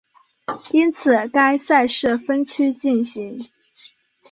[0.71, 3.39] 因此该赛事分区进行。